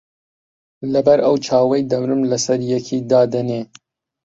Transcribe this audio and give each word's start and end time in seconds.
لەبەر 0.93 1.19
ئەو 1.25 1.35
چاوەی 1.45 1.87
دەمرم 1.91 2.21
لەسەر 2.31 2.59
یەکی 2.73 2.99
دادەنێ 3.11 3.61